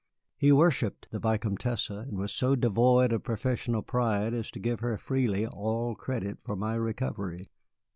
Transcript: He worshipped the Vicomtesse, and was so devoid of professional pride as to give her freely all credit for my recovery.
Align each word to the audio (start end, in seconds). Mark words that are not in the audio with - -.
He 0.35 0.51
worshipped 0.51 1.07
the 1.11 1.19
Vicomtesse, 1.19 1.91
and 1.91 2.17
was 2.17 2.33
so 2.33 2.55
devoid 2.55 3.13
of 3.13 3.21
professional 3.21 3.83
pride 3.83 4.33
as 4.33 4.49
to 4.49 4.59
give 4.59 4.79
her 4.79 4.97
freely 4.97 5.45
all 5.45 5.93
credit 5.93 6.41
for 6.41 6.55
my 6.55 6.73
recovery. 6.73 7.43